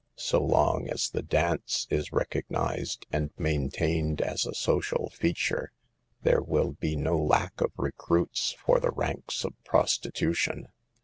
[0.17, 5.71] So long as the dance is recognized and maintained as a social feature,
[6.23, 10.69] there will be no lack of recruits for the ranks of prostitution.